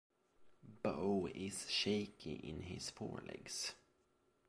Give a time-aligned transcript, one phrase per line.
[0.81, 3.75] Beau is shaky in his forelegs.